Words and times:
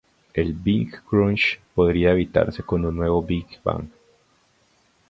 El 0.33 0.53
Big 0.53 1.03
Crunch 1.03 1.59
podrían 1.75 2.13
evitarse 2.13 2.63
con 2.63 2.83
un 2.85 2.95
nuevo 2.95 3.21
Big 3.21 3.45
Bang. 3.63 3.87